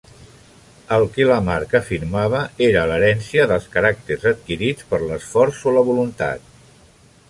El 0.95 1.03
que 1.17 1.27
Lamarck 1.31 1.75
afirmava 1.81 2.41
era 2.69 2.87
que 2.87 2.87
l'herència 2.93 3.47
dels 3.53 3.71
caràcters 3.77 4.29
adquirits 4.35 4.93
per 4.95 5.05
l'esforç 5.09 5.65
o 5.73 5.77
la 5.81 5.87
voluntat. 5.93 6.55